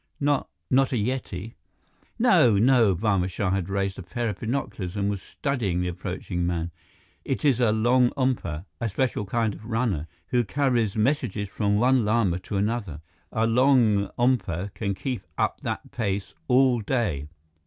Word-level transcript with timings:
"Not 0.19 0.49
not 0.71 0.91
a 0.93 0.95
Yeti?" 0.95 1.53
"No, 2.17 2.57
no." 2.57 2.95
Barma 2.95 3.29
Shah 3.29 3.51
had 3.51 3.69
raised 3.69 3.99
a 3.99 4.01
pair 4.01 4.29
of 4.29 4.39
binoculars 4.39 4.95
and 4.95 5.11
was 5.11 5.21
studying 5.21 5.79
the 5.79 5.89
approaching 5.89 6.43
man. 6.47 6.71
"It 7.23 7.45
is 7.45 7.59
a 7.59 7.71
longompa, 7.71 8.65
a 8.79 8.89
special 8.89 9.27
kind 9.27 9.53
of 9.53 9.63
runner, 9.63 10.07
who 10.29 10.43
carries 10.43 10.95
messages 10.95 11.49
from 11.49 11.75
one 11.77 12.03
Lama 12.03 12.39
to 12.39 12.57
another. 12.57 13.01
A 13.31 13.45
longompa 13.45 14.73
can 14.73 14.95
keep 14.95 15.21
up 15.37 15.61
that 15.61 15.91
pace 15.91 16.33
all 16.47 16.81
day." 16.81 17.27